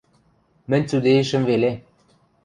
[0.69, 1.71] Мӹнь цӱдейӹшӹм веле.